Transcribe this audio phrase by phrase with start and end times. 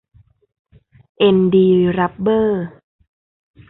[1.17, 1.67] เอ็น ดี
[1.97, 2.63] รับเบอร์